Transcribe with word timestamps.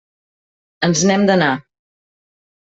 Ens 0.87 1.05
n'hem 1.11 1.29
d'anar. 1.29 1.53